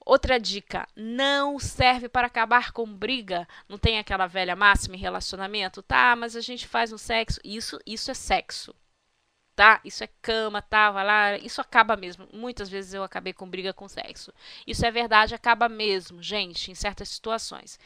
Outra 0.04 0.40
dica: 0.40 0.88
não 0.96 1.58
serve 1.58 2.08
para 2.08 2.26
acabar 2.26 2.72
com 2.72 2.92
briga. 2.92 3.46
Não 3.68 3.78
tem 3.78 3.98
aquela 3.98 4.26
velha 4.26 4.56
máxima 4.56 4.96
em 4.96 4.98
relacionamento? 4.98 5.82
Tá, 5.82 6.16
mas 6.16 6.34
a 6.34 6.40
gente 6.40 6.66
faz 6.66 6.92
um 6.92 6.98
sexo. 6.98 7.40
Isso, 7.44 7.78
isso 7.86 8.10
é 8.10 8.14
sexo. 8.14 8.74
Tá? 9.54 9.80
Isso 9.84 10.02
é 10.02 10.08
cama, 10.22 10.62
tá? 10.62 10.90
Vai 10.90 11.04
lá. 11.04 11.36
Isso 11.36 11.60
acaba 11.60 11.96
mesmo. 11.96 12.26
Muitas 12.32 12.68
vezes 12.68 12.94
eu 12.94 13.02
acabei 13.02 13.32
com 13.32 13.48
briga 13.48 13.72
com 13.74 13.86
sexo. 13.88 14.32
Isso 14.66 14.84
é 14.86 14.90
verdade, 14.90 15.34
acaba 15.34 15.68
mesmo, 15.68 16.22
gente, 16.22 16.70
em 16.70 16.74
certas 16.74 17.10
situações. 17.10 17.78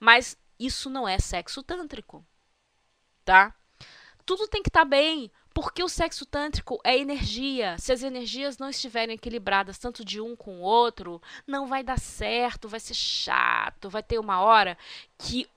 Mas 0.00 0.38
isso 0.58 0.88
não 0.88 1.06
é 1.06 1.18
sexo 1.18 1.62
tântrico. 1.62 2.24
Tá? 3.24 3.54
Tudo 4.28 4.46
tem 4.46 4.62
que 4.62 4.68
estar 4.68 4.80
tá 4.80 4.84
bem. 4.84 5.30
Porque 5.54 5.82
o 5.82 5.88
sexo 5.88 6.26
tântrico 6.26 6.78
é 6.84 6.98
energia. 6.98 7.76
Se 7.78 7.90
as 7.90 8.02
energias 8.02 8.58
não 8.58 8.68
estiverem 8.68 9.14
equilibradas 9.14 9.78
tanto 9.78 10.04
de 10.04 10.20
um 10.20 10.36
com 10.36 10.58
o 10.58 10.60
outro, 10.60 11.20
não 11.46 11.66
vai 11.66 11.82
dar 11.82 11.98
certo, 11.98 12.68
vai 12.68 12.78
ser 12.78 12.92
chato. 12.92 13.88
Vai 13.88 14.02
ter 14.02 14.18
uma 14.18 14.40
hora 14.40 14.76
que 15.16 15.48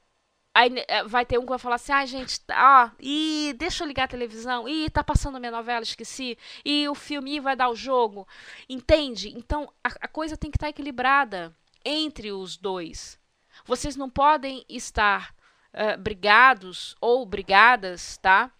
Aí 0.53 0.69
eh, 0.87 1.03
vai 1.03 1.25
ter 1.25 1.37
um 1.37 1.43
que 1.43 1.49
vai 1.49 1.59
falar 1.59 1.75
assim: 1.75 1.91
ah, 1.91 2.05
gente, 2.05 2.39
ó, 2.49 2.89
e 2.99 3.53
deixa 3.57 3.83
eu 3.83 3.87
ligar 3.87 4.05
a 4.05 4.07
televisão, 4.07 4.67
e 4.67 4.89
tá 4.89 5.03
passando 5.03 5.39
minha 5.39 5.51
novela, 5.51 5.83
esqueci, 5.83 6.37
e 6.65 6.87
o 6.89 6.95
filme 6.95 7.39
vai 7.39 7.55
dar 7.55 7.69
o 7.69 7.75
jogo. 7.75 8.27
Entende? 8.69 9.29
Então 9.29 9.71
a, 9.83 9.89
a 10.01 10.07
coisa 10.07 10.37
tem 10.37 10.49
que 10.49 10.57
estar 10.57 10.67
tá 10.67 10.71
equilibrada 10.71 11.55
entre 11.85 12.31
os 12.31 12.57
dois. 12.57 13.19
Vocês 13.65 13.95
não 13.95 14.09
podem 14.09 14.65
estar 14.67 15.33
uh, 15.73 15.97
brigados 15.97 16.95
ou 16.99 17.25
brigadas, 17.25 18.17
tá? 18.17 18.51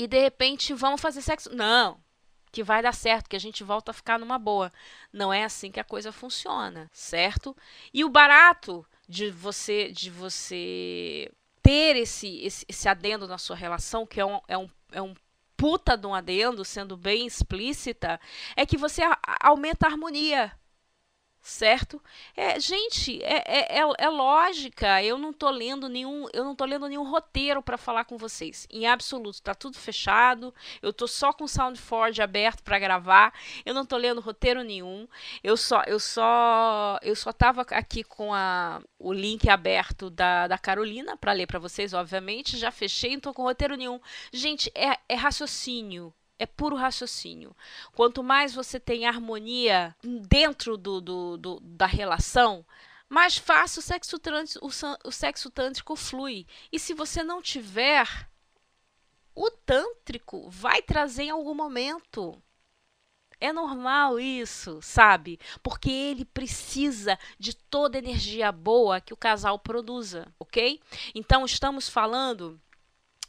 E 0.00 0.06
de 0.06 0.18
repente 0.18 0.72
vamos 0.72 0.98
fazer 0.98 1.20
sexo. 1.20 1.54
Não, 1.54 2.00
que 2.50 2.64
vai 2.64 2.82
dar 2.82 2.94
certo, 2.94 3.28
que 3.28 3.36
a 3.36 3.40
gente 3.40 3.62
volta 3.62 3.90
a 3.90 3.94
ficar 3.94 4.18
numa 4.18 4.38
boa. 4.38 4.72
Não 5.12 5.30
é 5.30 5.44
assim 5.44 5.70
que 5.70 5.78
a 5.78 5.84
coisa 5.84 6.10
funciona, 6.10 6.88
certo? 6.90 7.54
E 7.92 8.02
o 8.02 8.08
barato 8.08 8.86
de 9.06 9.30
você 9.30 9.92
de 9.92 10.08
você 10.08 11.30
ter 11.62 11.96
esse, 11.96 12.40
esse, 12.40 12.64
esse 12.66 12.88
adendo 12.88 13.28
na 13.28 13.36
sua 13.36 13.54
relação, 13.54 14.06
que 14.06 14.18
é 14.18 14.24
um, 14.24 14.40
é 14.48 14.56
um, 14.56 14.70
é 14.90 15.02
um 15.02 15.14
puta 15.54 15.98
de 15.98 16.06
um 16.06 16.14
adendo, 16.14 16.64
sendo 16.64 16.96
bem 16.96 17.26
explícita, 17.26 18.18
é 18.56 18.64
que 18.64 18.78
você 18.78 19.02
aumenta 19.42 19.86
a 19.86 19.90
harmonia 19.90 20.50
certo? 21.42 22.02
É, 22.36 22.60
gente, 22.60 23.22
é, 23.22 23.42
é, 23.46 23.80
é, 23.80 23.92
é, 23.98 24.08
lógica. 24.08 25.02
Eu 25.02 25.18
não 25.18 25.32
tô 25.32 25.50
lendo 25.50 25.88
nenhum, 25.88 26.26
eu 26.32 26.44
não 26.44 26.54
tô 26.54 26.64
lendo 26.64 26.88
nenhum 26.88 27.08
roteiro 27.08 27.62
para 27.62 27.78
falar 27.78 28.04
com 28.04 28.16
vocês. 28.18 28.66
Em 28.70 28.86
absoluto, 28.86 29.42
tá 29.42 29.54
tudo 29.54 29.78
fechado. 29.78 30.54
Eu 30.82 30.92
tô 30.92 31.06
só 31.06 31.32
com 31.32 31.44
o 31.44 31.48
SoundForge 31.48 32.20
aberto 32.22 32.62
para 32.62 32.78
gravar. 32.78 33.32
Eu 33.64 33.74
não 33.74 33.86
tô 33.86 33.96
lendo 33.96 34.20
roteiro 34.20 34.62
nenhum. 34.62 35.08
Eu 35.42 35.56
só, 35.56 35.82
eu 35.86 35.98
só, 35.98 36.98
eu 37.02 37.16
só 37.16 37.32
tava 37.32 37.62
aqui 37.62 38.04
com 38.04 38.34
a, 38.34 38.82
o 38.98 39.12
link 39.12 39.48
aberto 39.48 40.10
da, 40.10 40.46
da 40.46 40.58
Carolina 40.58 41.16
para 41.16 41.32
ler 41.32 41.46
para 41.46 41.58
vocês, 41.58 41.94
obviamente. 41.94 42.58
Já 42.58 42.70
fechei, 42.70 43.12
não 43.12 43.20
tô 43.20 43.34
com 43.34 43.42
roteiro 43.42 43.76
nenhum. 43.76 44.00
Gente, 44.32 44.70
é, 44.74 44.98
é 45.08 45.14
raciocínio 45.14 46.12
é 46.40 46.46
puro 46.46 46.74
raciocínio. 46.74 47.54
Quanto 47.92 48.22
mais 48.22 48.54
você 48.54 48.80
tem 48.80 49.06
harmonia 49.06 49.94
dentro 50.02 50.78
do, 50.78 50.98
do, 50.98 51.36
do 51.36 51.60
da 51.60 51.84
relação, 51.84 52.64
mais 53.10 53.36
fácil 53.36 53.80
o 53.80 53.82
sexo, 53.82 54.18
trântico, 54.18 54.66
o, 54.66 54.70
o 55.08 55.12
sexo 55.12 55.50
tântrico 55.50 55.94
flui. 55.94 56.46
E 56.72 56.78
se 56.78 56.94
você 56.94 57.22
não 57.22 57.42
tiver, 57.42 58.08
o 59.34 59.50
tântrico 59.50 60.48
vai 60.48 60.80
trazer 60.80 61.24
em 61.24 61.30
algum 61.30 61.54
momento. 61.54 62.42
É 63.38 63.52
normal 63.52 64.18
isso, 64.18 64.80
sabe? 64.80 65.38
Porque 65.62 65.90
ele 65.90 66.24
precisa 66.24 67.18
de 67.38 67.54
toda 67.54 67.98
energia 67.98 68.50
boa 68.50 69.00
que 69.00 69.12
o 69.12 69.16
casal 69.16 69.58
produza, 69.58 70.26
ok? 70.38 70.80
Então 71.14 71.44
estamos 71.44 71.86
falando 71.86 72.58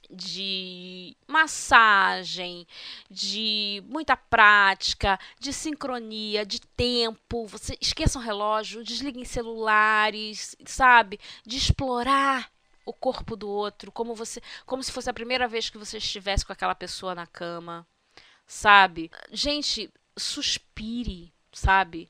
de 0.09 1.00
massagem, 1.31 2.67
de 3.09 3.83
muita 3.87 4.15
prática, 4.15 5.19
de 5.39 5.53
sincronia, 5.53 6.45
de 6.45 6.59
tempo. 6.61 7.47
Você 7.47 7.77
esqueçam 7.81 8.21
relógio, 8.21 8.83
desliguem 8.83 9.25
celulares, 9.25 10.55
sabe? 10.65 11.19
De 11.45 11.57
explorar 11.57 12.51
o 12.85 12.93
corpo 12.93 13.35
do 13.35 13.49
outro, 13.49 13.91
como 13.91 14.13
você, 14.13 14.41
como 14.65 14.83
se 14.83 14.91
fosse 14.91 15.09
a 15.09 15.13
primeira 15.13 15.47
vez 15.47 15.69
que 15.69 15.77
você 15.77 15.97
estivesse 15.97 16.45
com 16.45 16.53
aquela 16.53 16.75
pessoa 16.75 17.15
na 17.15 17.25
cama, 17.25 17.87
sabe? 18.45 19.09
Gente, 19.31 19.89
suspire, 20.17 21.31
sabe? 21.53 22.09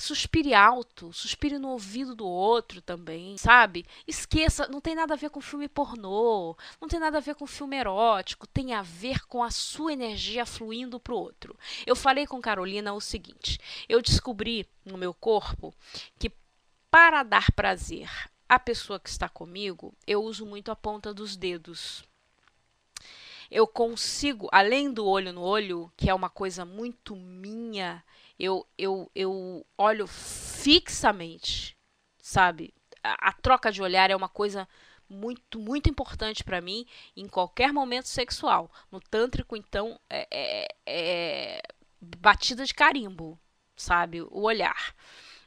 Suspire 0.00 0.54
alto, 0.54 1.12
suspire 1.12 1.58
no 1.58 1.68
ouvido 1.68 2.14
do 2.14 2.26
outro 2.26 2.80
também, 2.80 3.36
sabe? 3.36 3.84
Esqueça, 4.08 4.66
não 4.66 4.80
tem 4.80 4.94
nada 4.94 5.12
a 5.12 5.16
ver 5.16 5.28
com 5.28 5.42
filme 5.42 5.68
pornô, 5.68 6.56
não 6.80 6.88
tem 6.88 6.98
nada 6.98 7.18
a 7.18 7.20
ver 7.20 7.34
com 7.34 7.46
filme 7.46 7.76
erótico, 7.76 8.46
tem 8.46 8.72
a 8.72 8.80
ver 8.80 9.26
com 9.26 9.44
a 9.44 9.50
sua 9.50 9.92
energia 9.92 10.46
fluindo 10.46 10.98
pro 10.98 11.14
outro. 11.14 11.54
Eu 11.86 11.94
falei 11.94 12.26
com 12.26 12.40
Carolina 12.40 12.94
o 12.94 13.00
seguinte: 13.00 13.60
eu 13.90 14.00
descobri 14.00 14.66
no 14.86 14.96
meu 14.96 15.12
corpo 15.12 15.74
que 16.18 16.32
para 16.90 17.22
dar 17.22 17.52
prazer 17.52 18.10
à 18.48 18.58
pessoa 18.58 18.98
que 18.98 19.10
está 19.10 19.28
comigo, 19.28 19.94
eu 20.06 20.24
uso 20.24 20.46
muito 20.46 20.70
a 20.70 20.76
ponta 20.76 21.12
dos 21.12 21.36
dedos 21.36 22.02
eu 23.50 23.66
consigo, 23.66 24.48
além 24.52 24.92
do 24.92 25.04
olho 25.04 25.32
no 25.32 25.42
olho, 25.42 25.92
que 25.96 26.08
é 26.08 26.14
uma 26.14 26.30
coisa 26.30 26.64
muito 26.64 27.16
minha, 27.16 28.04
eu, 28.38 28.66
eu, 28.78 29.10
eu 29.14 29.66
olho 29.76 30.06
fixamente, 30.06 31.76
sabe? 32.22 32.72
A, 33.02 33.30
a 33.30 33.32
troca 33.32 33.72
de 33.72 33.82
olhar 33.82 34.10
é 34.10 34.16
uma 34.16 34.28
coisa 34.28 34.68
muito, 35.08 35.58
muito 35.58 35.90
importante 35.90 36.44
para 36.44 36.60
mim 36.60 36.86
em 37.16 37.26
qualquer 37.26 37.72
momento 37.72 38.06
sexual. 38.06 38.70
No 38.90 39.00
tântrico, 39.00 39.56
então, 39.56 39.98
é, 40.08 40.28
é, 40.30 40.68
é 40.86 41.62
batida 42.00 42.64
de 42.64 42.72
carimbo, 42.72 43.38
sabe? 43.76 44.22
O 44.22 44.42
olhar. 44.42 44.94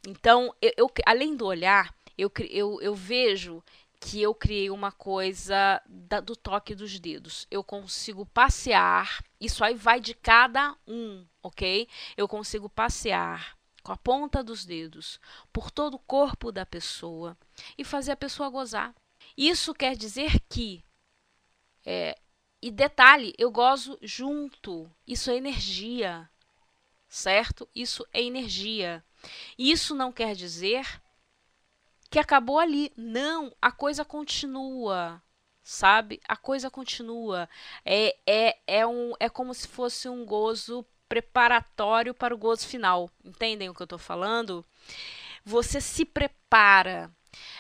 Então, 0.05 0.53
eu, 0.61 0.73
eu 0.75 0.91
além 1.05 1.35
do 1.35 1.45
olhar, 1.45 1.95
eu, 2.17 2.31
eu, 2.49 2.81
eu 2.81 2.93
vejo 2.93 3.63
que 4.03 4.21
eu 4.21 4.35
criei 4.35 4.69
uma 4.69 4.91
coisa 4.91 5.81
da, 5.87 6.19
do 6.19 6.35
toque 6.35 6.75
dos 6.75 6.99
dedos. 6.99 7.47
Eu 7.49 7.63
consigo 7.63 8.25
passear, 8.25 9.23
isso 9.39 9.63
aí 9.63 9.75
vai 9.75 10.01
de 10.01 10.13
cada 10.13 10.75
um, 10.85 11.25
ok? 11.41 11.87
Eu 12.17 12.27
consigo 12.27 12.69
passear 12.69 13.57
com 13.81 13.93
a 13.93 13.97
ponta 13.97 14.43
dos 14.43 14.65
dedos 14.65 15.21
por 15.53 15.71
todo 15.71 15.93
o 15.93 15.99
corpo 15.99 16.51
da 16.51 16.65
pessoa 16.65 17.37
e 17.77 17.85
fazer 17.85 18.11
a 18.11 18.17
pessoa 18.17 18.49
gozar. 18.49 18.93
Isso 19.37 19.73
quer 19.73 19.95
dizer 19.95 20.37
que, 20.49 20.83
é, 21.85 22.19
e 22.61 22.69
detalhe, 22.69 23.33
eu 23.37 23.49
gozo 23.49 23.97
junto. 24.01 24.91
Isso 25.07 25.31
é 25.31 25.37
energia, 25.37 26.29
certo? 27.07 27.69
Isso 27.73 28.05
é 28.11 28.21
energia. 28.21 29.01
Isso 29.57 29.95
não 29.95 30.11
quer 30.11 30.35
dizer 30.35 31.01
que 32.13 32.19
acabou 32.19 32.59
ali. 32.59 32.93
Não, 32.95 33.51
a 33.59 33.71
coisa 33.71 34.05
continua 34.05 35.19
sabe? 35.63 36.19
A 36.27 36.35
coisa 36.35 36.69
continua. 36.69 37.49
É, 37.85 38.15
é, 38.27 38.57
é, 38.67 38.85
um, 38.85 39.13
é 39.17 39.29
como 39.29 39.53
se 39.53 39.65
fosse 39.65 40.07
um 40.09 40.25
gozo 40.25 40.85
preparatório 41.07 42.13
para 42.13 42.35
o 42.35 42.37
gozo 42.37 42.67
final. 42.67 43.09
Entendem 43.23 43.69
o 43.69 43.73
que 43.73 43.81
eu 43.81 43.85
estou 43.85 43.97
falando? 43.97 44.63
Você 45.43 45.81
se 45.81 46.05
prepara. 46.05 47.09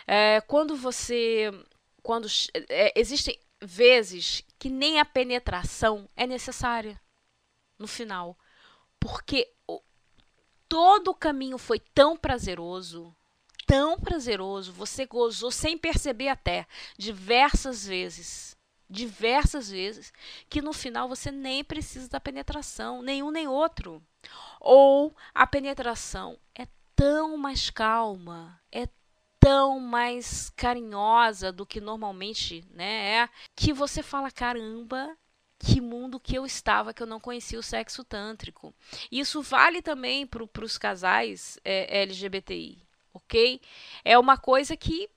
É, 0.05 0.41
quando 0.41 0.75
você. 0.75 1.49
Quando 2.03 2.27
é, 2.69 2.91
existem 2.99 3.39
vezes 3.61 4.43
que 4.59 4.69
nem 4.69 4.99
a 4.99 5.05
penetração 5.05 6.07
é 6.15 6.27
necessária 6.27 7.01
no 7.79 7.87
final. 7.87 8.37
Porque 8.99 9.49
o, 9.65 9.81
todo 10.67 11.11
o 11.11 11.15
caminho 11.15 11.57
foi 11.57 11.79
tão 11.79 12.17
prazeroso 12.17 13.15
tão 13.73 13.99
prazeroso, 13.99 14.71
você 14.71 15.03
gozou 15.03 15.49
sem 15.49 15.79
perceber 15.79 16.27
até, 16.27 16.67
diversas 16.95 17.87
vezes. 17.87 18.55
Diversas 18.87 19.71
vezes, 19.71 20.13
que 20.47 20.61
no 20.61 20.71
final 20.71 21.09
você 21.09 21.31
nem 21.31 21.63
precisa 21.63 22.07
da 22.07 22.19
penetração, 22.19 23.01
nenhum 23.01 23.31
nem 23.31 23.47
outro. 23.47 24.03
Ou 24.61 25.15
a 25.33 25.47
penetração 25.47 26.37
é 26.53 26.67
tão 26.95 27.35
mais 27.35 27.71
calma, 27.71 28.61
é 28.71 28.87
tão 29.39 29.79
mais 29.79 30.51
carinhosa 30.51 31.51
do 31.51 31.65
que 31.65 31.81
normalmente 31.81 32.63
né, 32.69 33.21
é, 33.21 33.29
que 33.55 33.73
você 33.73 34.03
fala: 34.03 34.29
caramba, 34.29 35.17
que 35.57 35.81
mundo 35.81 36.19
que 36.19 36.35
eu 36.35 36.45
estava 36.45 36.93
que 36.93 37.01
eu 37.01 37.07
não 37.07 37.19
conhecia 37.19 37.57
o 37.57 37.63
sexo 37.63 38.03
tântrico. 38.03 38.71
Isso 39.11 39.41
vale 39.41 39.81
também 39.81 40.27
para 40.27 40.63
os 40.63 40.77
casais 40.77 41.57
é, 41.65 42.03
LGBTI 42.03 42.92
ok? 43.13 43.61
É 44.03 44.17
uma 44.17 44.37
coisa 44.37 44.75
que, 44.75 45.09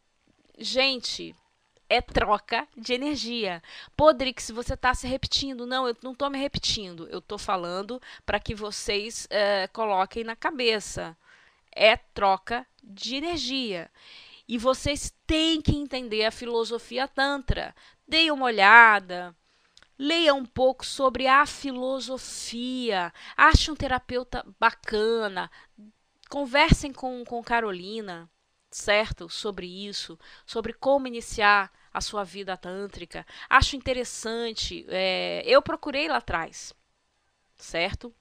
gente, 0.59 1.35
é 1.89 2.01
troca 2.01 2.67
de 2.77 2.93
energia. 2.93 3.63
Podrick, 3.97 4.43
se 4.43 4.53
você 4.53 4.75
está 4.75 4.95
se 4.95 5.07
repetindo, 5.07 5.67
não, 5.67 5.87
eu 5.89 5.97
não 6.03 6.13
estou 6.13 6.29
me 6.31 6.39
repetindo. 6.39 7.09
Eu 7.09 7.19
estou 7.19 7.39
falando 7.39 8.01
para 8.25 8.41
que 8.41 8.55
vocês 8.55 9.27
uh, 9.27 9.73
coloquem 9.73 10.25
na 10.25 10.37
cabeça. 10.37 11.17
É 11.73 11.97
troca 11.97 12.67
de 12.83 13.17
energia. 13.17 13.91
E 14.49 14.59
vocês 14.59 15.13
têm 15.27 15.61
que 15.61 15.77
entender 15.77 16.25
a 16.25 16.31
filosofia 16.31 17.09
Tantra. 17.09 17.75
Deem 18.07 18.31
uma 18.31 18.47
olhada. 18.47 19.35
Leia 19.99 20.35
um 20.35 20.45
pouco 20.45 20.85
sobre 20.85 21.27
a 21.27 21.47
filosofia. 21.47 23.13
Ache 23.37 23.71
um 23.71 23.77
terapeuta 23.77 24.45
bacana 24.59 25.51
conversem 26.29 26.93
com, 26.93 27.25
com 27.25 27.43
Carolina, 27.43 28.31
certo? 28.71 29.29
Sobre 29.29 29.67
isso, 29.67 30.19
sobre 30.45 30.73
como 30.73 31.07
iniciar 31.07 31.73
a 31.93 32.01
sua 32.01 32.25
vida 32.25 32.57
tântrica. 32.57 33.27
Acho 33.49 33.77
interessante. 33.77 34.85
É, 34.89 35.43
eu 35.47 35.63
procurei 35.63 36.09
lá 36.09 36.19
atrás, 36.19 36.75
certo? 37.57 38.15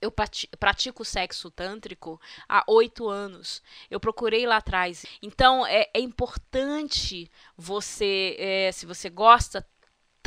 Eu 0.00 0.12
pratico 0.12 1.04
sexo 1.04 1.50
tântrico 1.50 2.20
há 2.48 2.62
oito 2.68 3.08
anos. 3.08 3.62
Eu 3.90 3.98
procurei 3.98 4.46
lá 4.46 4.58
atrás. 4.58 5.04
Então 5.20 5.66
é, 5.66 5.88
é 5.92 6.00
importante 6.00 7.28
você, 7.56 8.36
é, 8.38 8.72
se 8.72 8.86
você 8.86 9.10
gosta 9.10 9.66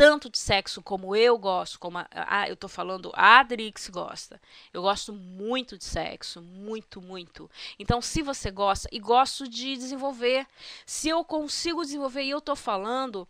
tanto 0.01 0.31
de 0.31 0.39
sexo 0.39 0.81
como 0.81 1.15
eu 1.15 1.37
gosto, 1.37 1.77
como 1.77 1.99
a, 1.99 2.07
a, 2.11 2.49
eu 2.49 2.55
tô 2.55 2.67
falando, 2.67 3.11
a 3.13 3.37
Adrix 3.37 3.87
gosta. 3.87 4.41
Eu 4.73 4.81
gosto 4.81 5.13
muito 5.13 5.77
de 5.77 5.83
sexo, 5.83 6.41
muito, 6.41 6.99
muito. 6.99 7.47
Então, 7.77 8.01
se 8.01 8.23
você 8.23 8.49
gosta, 8.49 8.89
e 8.91 8.99
gosto 8.99 9.47
de 9.47 9.77
desenvolver, 9.77 10.47
se 10.87 11.07
eu 11.07 11.23
consigo 11.23 11.83
desenvolver, 11.83 12.23
e 12.23 12.31
eu 12.31 12.41
tô 12.41 12.55
falando, 12.55 13.27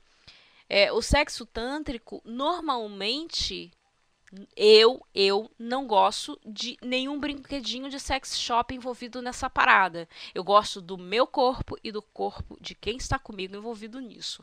é, 0.70 0.94
o 0.94 1.01
sexo 1.01 1.46
tântrico, 1.46 2.22
normalmente, 2.24 3.70
eu, 4.56 5.06
eu 5.13 5.51
não 5.60 5.86
gosto 5.86 6.40
de 6.46 6.78
nenhum 6.82 7.20
brinquedinho 7.20 7.90
de 7.90 8.00
sex 8.00 8.40
shop 8.40 8.74
envolvido 8.74 9.22
nessa 9.22 9.50
parada. 9.50 10.07
Eu 10.34 10.42
gosto 10.42 10.79
do 10.79 10.98
meu 10.98 11.27
corpo 11.27 11.77
e 11.84 11.92
do 11.92 12.01
corpo 12.01 12.57
de 12.62 12.74
quem 12.74 12.96
está 12.96 13.20
comigo 13.20 13.57
envolvido 13.57 14.00
nisso 14.00 14.42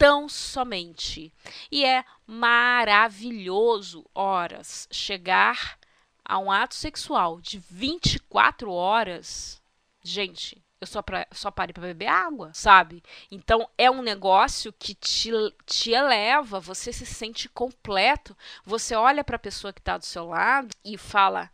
tão 0.00 0.30
somente. 0.30 1.30
E 1.70 1.84
é 1.84 2.02
maravilhoso, 2.26 4.02
horas, 4.14 4.88
chegar 4.90 5.78
a 6.24 6.38
um 6.38 6.50
ato 6.50 6.74
sexual 6.74 7.38
de 7.38 7.58
24 7.58 8.72
horas. 8.72 9.60
Gente, 10.02 10.64
eu 10.80 10.86
só, 10.86 11.02
pra, 11.02 11.26
só 11.32 11.50
parei 11.50 11.74
para 11.74 11.82
beber 11.82 12.06
água, 12.06 12.50
sabe? 12.54 13.02
Então 13.30 13.68
é 13.76 13.90
um 13.90 14.00
negócio 14.00 14.72
que 14.72 14.94
te, 14.94 15.30
te 15.66 15.90
eleva, 15.92 16.58
você 16.58 16.94
se 16.94 17.04
sente 17.04 17.46
completo. 17.50 18.34
Você 18.64 18.94
olha 18.94 19.22
para 19.22 19.36
a 19.36 19.40
pessoa 19.40 19.70
que 19.70 19.80
está 19.80 19.98
do 19.98 20.06
seu 20.06 20.28
lado 20.28 20.70
e 20.82 20.96
fala: 20.96 21.50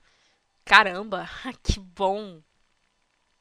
caramba, 0.64 1.28
que 1.64 1.80
bom, 1.80 2.40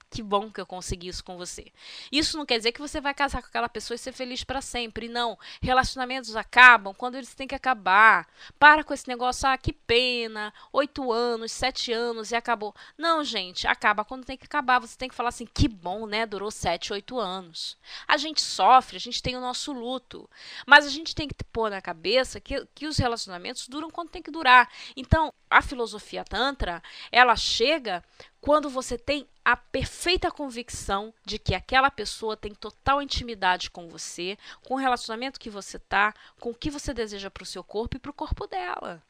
que 0.09 0.23
bom 0.23 0.51
que 0.51 0.61
eu 0.61 0.65
consegui 0.65 1.07
isso 1.07 1.23
com 1.23 1.37
você. 1.37 1.71
Isso 2.11 2.37
não 2.37 2.45
quer 2.45 2.57
dizer 2.57 2.71
que 2.71 2.79
você 2.79 3.01
vai 3.01 3.13
casar 3.13 3.41
com 3.41 3.47
aquela 3.47 3.67
pessoa 3.67 3.95
e 3.95 3.97
ser 3.97 4.11
feliz 4.11 4.43
para 4.43 4.61
sempre. 4.61 5.09
Não. 5.09 5.37
Relacionamentos 5.61 6.35
acabam 6.35 6.93
quando 6.93 7.15
eles 7.15 7.33
têm 7.33 7.47
que 7.47 7.55
acabar. 7.55 8.27
Para 8.57 8.83
com 8.83 8.93
esse 8.93 9.07
negócio, 9.07 9.47
ah, 9.47 9.57
que 9.57 9.73
pena. 9.73 10.53
Oito 10.71 11.11
anos, 11.11 11.51
sete 11.51 11.91
anos 11.91 12.31
e 12.31 12.35
acabou. 12.35 12.73
Não, 12.97 13.23
gente, 13.23 13.67
acaba 13.67 14.05
quando 14.05 14.25
tem 14.25 14.37
que 14.37 14.45
acabar. 14.45 14.79
Você 14.79 14.97
tem 14.97 15.09
que 15.09 15.15
falar 15.15 15.29
assim, 15.29 15.45
que 15.45 15.67
bom, 15.67 16.05
né? 16.05 16.25
Durou 16.25 16.51
sete, 16.51 16.93
oito 16.93 17.19
anos. 17.19 17.77
A 18.07 18.17
gente 18.17 18.41
sofre, 18.41 18.97
a 18.97 18.99
gente 18.99 19.21
tem 19.21 19.35
o 19.35 19.41
nosso 19.41 19.73
luto. 19.73 20.29
Mas 20.65 20.85
a 20.85 20.89
gente 20.89 21.13
tem 21.13 21.27
que 21.27 21.35
pôr 21.51 21.69
na 21.69 21.81
cabeça 21.81 22.39
que, 22.39 22.65
que 22.73 22.87
os 22.87 22.97
relacionamentos 22.97 23.67
duram 23.67 23.89
quando 23.89 24.09
tem 24.09 24.21
que 24.21 24.31
durar. 24.31 24.69
Então, 24.95 25.33
a 25.55 25.61
filosofia 25.61 26.25
Tantra, 26.25 26.83
ela 27.09 27.33
chega 27.37 28.03
quando 28.41 28.69
você 28.69 28.97
tem 28.97 29.25
a 29.43 29.55
perfeita 29.55 30.29
convicção 30.29 31.13
de 31.23 31.39
que 31.39 31.55
aquela 31.55 31.89
pessoa 31.89 32.35
tem 32.35 32.53
total 32.53 33.01
intimidade 33.01 33.71
com 33.71 33.87
você, 33.87 34.37
com 34.65 34.73
o 34.73 34.77
relacionamento 34.77 35.39
que 35.39 35.49
você 35.49 35.79
tá, 35.79 36.13
com 36.41 36.49
o 36.49 36.53
que 36.53 36.69
você 36.69 36.93
deseja 36.93 37.31
para 37.31 37.43
o 37.43 37.45
seu 37.45 37.63
corpo 37.63 37.95
e 37.95 37.99
para 38.01 38.11
o 38.11 38.13
corpo 38.13 38.45
dela. 38.47 39.01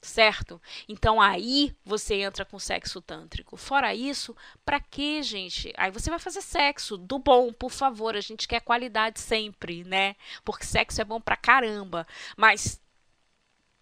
Certo? 0.00 0.62
Então 0.88 1.20
aí 1.20 1.74
você 1.84 2.14
entra 2.14 2.44
com 2.44 2.60
sexo 2.60 3.00
tântrico. 3.02 3.56
Fora 3.56 3.92
isso, 3.92 4.36
para 4.64 4.78
que, 4.78 5.20
gente? 5.20 5.72
Aí 5.76 5.90
você 5.90 6.08
vai 6.10 6.20
fazer 6.20 6.42
sexo 6.42 6.96
do 6.96 7.18
bom, 7.18 7.52
por 7.52 7.72
favor. 7.72 8.14
A 8.14 8.20
gente 8.20 8.46
quer 8.46 8.60
qualidade 8.60 9.18
sempre, 9.18 9.82
né? 9.82 10.14
Porque 10.44 10.64
sexo 10.64 11.00
é 11.00 11.04
bom 11.04 11.20
pra 11.20 11.36
caramba. 11.36 12.06
Mas, 12.36 12.80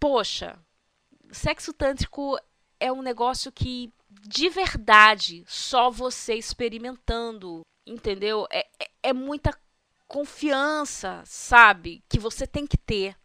poxa, 0.01 0.59
sexo 1.35 1.73
tântrico 1.73 2.39
é 2.79 2.93
um 2.93 3.03
negócio 3.03 3.51
que 3.53 3.93
de 4.27 4.49
verdade, 4.49 5.45
só 5.47 5.91
você 5.91 6.35
experimentando, 6.35 7.63
entendeu? 7.87 8.47
É, 8.51 8.67
é, 8.81 8.91
é 9.05 9.13
muita 9.13 9.57
confiança, 10.07 11.23
sabe? 11.27 12.03
Que 12.09 12.19
você 12.19 12.47
tem 12.47 12.67
que 12.67 12.77
ter 12.77 13.17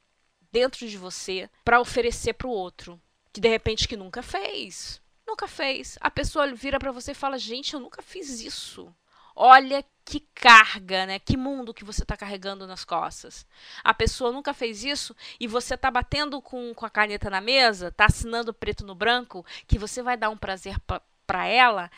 dentro 0.51 0.87
de 0.87 0.97
você 0.97 1.49
para 1.63 1.79
oferecer 1.79 2.33
para 2.33 2.47
o 2.47 2.51
outro, 2.51 2.99
que 3.31 3.39
de 3.39 3.47
repente 3.47 3.87
que 3.87 3.95
nunca 3.95 4.21
fez, 4.23 5.01
nunca 5.27 5.47
fez. 5.47 5.97
A 6.01 6.09
pessoa 6.09 6.51
vira 6.53 6.79
para 6.79 6.91
você 6.91 7.11
e 7.11 7.15
fala: 7.15 7.37
"Gente, 7.37 7.73
eu 7.73 7.79
nunca 7.79 8.01
fiz 8.01 8.41
isso". 8.41 8.93
Olha 9.35 9.85
que 10.09 10.21
carga, 10.33 11.05
né? 11.05 11.19
Que 11.19 11.37
mundo 11.37 11.71
que 11.71 11.85
você 11.85 12.01
está 12.01 12.17
carregando 12.17 12.65
nas 12.65 12.83
costas. 12.83 13.45
A 13.83 13.93
pessoa 13.93 14.31
nunca 14.31 14.55
fez 14.55 14.83
isso 14.83 15.15
e 15.39 15.45
você 15.45 15.75
está 15.75 15.91
batendo 15.91 16.41
com, 16.41 16.73
com 16.73 16.83
a 16.83 16.89
caneta 16.89 17.29
na 17.29 17.39
mesa, 17.39 17.89
está 17.89 18.05
assinando 18.05 18.51
preto 18.51 18.83
no 18.83 18.95
branco, 18.95 19.45
que 19.67 19.77
você 19.77 20.01
vai 20.01 20.17
dar 20.17 20.31
um 20.31 20.37
prazer 20.37 20.77
para 21.27 21.45
ela 21.45 21.91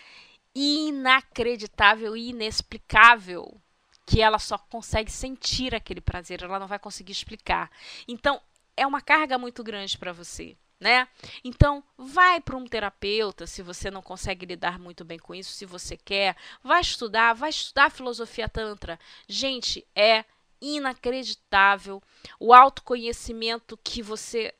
inacreditável 0.54 2.17
e 2.17 2.32
inexplicável 2.32 3.58
que 4.06 4.21
ela 4.21 4.39
só 4.39 4.58
consegue 4.58 5.10
sentir 5.10 5.74
aquele 5.74 6.02
prazer, 6.02 6.43
ela 6.43 6.60
não 6.60 6.67
vai 6.67 6.80
conseguir 6.80 7.13
explicar. 7.13 7.71
Então, 8.06 8.41
é 8.76 8.86
uma 8.86 9.00
carga 9.00 9.38
muito 9.38 9.63
grande 9.63 9.97
para 9.97 10.12
você 10.12 10.58
né? 10.82 11.08
Então, 11.44 11.84
vai 11.96 12.41
para 12.41 12.58
um 12.58 12.65
terapeuta 12.65 13.46
se 13.46 13.62
você 13.62 13.91
não 13.91 14.02
consegue 14.02 14.48
lidar 14.48 14.80
muito 14.80 15.06
bem 15.06 15.20
com 15.20 15.36
isso, 15.36 15.54
se 15.54 15.63
você 15.63 15.96
quer, 15.96 16.36
vai 16.63 16.82
estudar, 16.82 17.34
vai 17.34 17.52
estudar 17.52 17.91
filosofia 17.91 18.50
tantra. 18.50 19.00
Gente, 19.28 19.88
é 19.96 20.26
inacreditável 20.60 22.02
o 22.39 22.52
autoconhecimento 22.52 23.78
que 23.84 24.02
você 24.02 24.56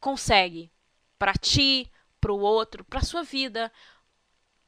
consegue 0.00 0.72
para 1.16 1.34
ti, 1.34 1.88
para 2.20 2.32
o 2.32 2.40
outro, 2.40 2.84
para 2.84 3.00
sua 3.02 3.22
vida. 3.22 3.70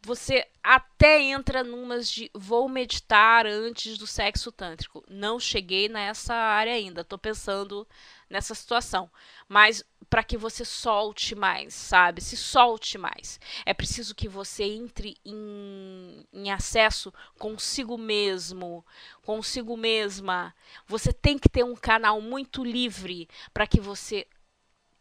Você 0.03 0.47
até 0.63 1.21
entra 1.21 1.65
numas 1.65 2.09
de 2.09 2.31
vou 2.33 2.69
meditar 2.69 3.45
antes 3.45 3.99
do 3.99 4.07
sexo 4.07 4.53
tântrico. 4.53 5.05
Não 5.09 5.41
cheguei 5.41 5.89
nessa 5.89 6.33
área 6.33 6.75
ainda. 6.75 7.01
Estou 7.01 7.19
pensando 7.19 7.87
nessa 8.29 8.55
situação, 8.55 9.11
mas 9.49 9.85
para 10.09 10.23
que 10.23 10.37
você 10.37 10.65
solte 10.65 11.35
mais, 11.35 11.75
sabe? 11.75 12.21
Se 12.21 12.37
solte 12.37 12.97
mais. 12.97 13.41
É 13.65 13.75
preciso 13.75 14.15
que 14.15 14.29
você 14.29 14.65
entre 14.65 15.17
em, 15.25 16.25
em 16.33 16.51
acesso 16.51 17.13
consigo 17.39 17.99
mesmo, 17.99 18.85
consigo 19.23 19.77
mesma. 19.77 20.55
Você 20.87 21.13
tem 21.13 21.39
que 21.39 21.49
ter 21.49 21.65
um 21.65 21.75
canal 21.75 22.21
muito 22.21 22.65
livre 22.65 23.29
para 23.53 23.67
que 23.67 23.81
você 23.81 24.27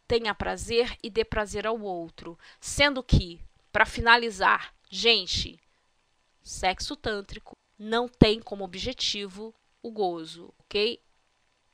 tenha 0.08 0.34
prazer 0.34 0.98
e 1.04 1.10
dê 1.10 1.24
prazer 1.24 1.68
ao 1.68 1.80
outro. 1.80 2.38
Sendo 2.60 3.04
que, 3.04 3.40
para 3.72 3.86
finalizar, 3.86 4.74
gente, 4.90 5.60
sexo 6.42 6.96
tântrico 6.96 7.58
não 7.78 8.08
tem 8.08 8.40
como 8.40 8.64
objetivo 8.64 9.54
o 9.84 9.92
gozo, 9.92 10.54
ok? 10.60 11.00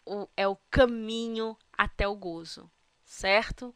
O, 0.06 0.28
é 0.36 0.48
o 0.48 0.58
caminho 0.70 1.58
até 1.78 2.08
o 2.08 2.16
gozo 2.16 2.70
certo? 3.12 3.76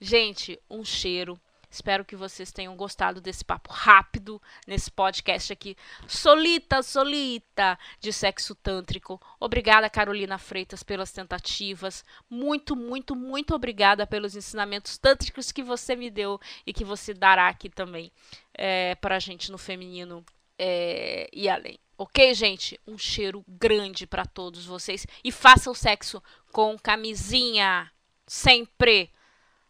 Gente, 0.00 0.58
um 0.68 0.82
cheiro. 0.82 1.38
Espero 1.70 2.04
que 2.04 2.16
vocês 2.16 2.50
tenham 2.50 2.74
gostado 2.74 3.20
desse 3.20 3.44
papo 3.44 3.70
rápido 3.70 4.42
nesse 4.66 4.90
podcast 4.90 5.52
aqui. 5.52 5.76
Solita, 6.08 6.82
solita 6.82 7.78
de 8.00 8.12
sexo 8.12 8.56
tântrico. 8.56 9.20
Obrigada, 9.38 9.88
Carolina 9.88 10.36
Freitas, 10.36 10.82
pelas 10.82 11.12
tentativas. 11.12 12.04
Muito, 12.28 12.74
muito, 12.74 13.14
muito 13.14 13.54
obrigada 13.54 14.04
pelos 14.04 14.34
ensinamentos 14.34 14.98
tântricos 14.98 15.52
que 15.52 15.62
você 15.62 15.94
me 15.94 16.10
deu 16.10 16.40
e 16.66 16.72
que 16.72 16.84
você 16.84 17.14
dará 17.14 17.46
aqui 17.46 17.68
também 17.68 18.10
é, 18.52 18.96
para 18.96 19.14
a 19.14 19.20
gente 19.20 19.52
no 19.52 19.58
feminino 19.58 20.24
é, 20.58 21.28
e 21.32 21.48
além. 21.48 21.78
Ok, 22.02 22.32
gente? 22.32 22.80
Um 22.86 22.96
cheiro 22.96 23.44
grande 23.46 24.06
para 24.06 24.24
todos 24.24 24.64
vocês 24.64 25.06
e 25.22 25.30
faça 25.30 25.70
o 25.70 25.74
sexo 25.74 26.22
com 26.50 26.78
camisinha 26.78 27.92
sempre. 28.26 29.10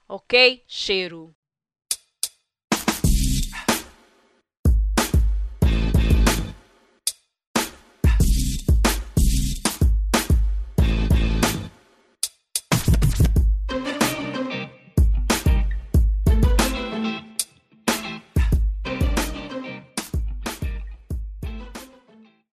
Ok? 0.07 0.63
Cheiro. 0.65 1.35